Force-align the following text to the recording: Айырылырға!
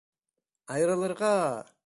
Айырылырға! 0.77 1.35